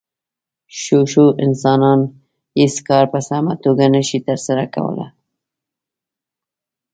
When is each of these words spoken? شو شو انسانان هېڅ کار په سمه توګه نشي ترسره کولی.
شو 0.79 0.99
شو 1.11 1.25
انسانان 1.45 1.99
هېڅ 2.59 2.75
کار 2.87 3.05
په 3.13 3.19
سمه 3.29 3.53
توګه 3.63 3.85
نشي 3.95 4.19
ترسره 4.27 4.65
کولی. 4.75 5.07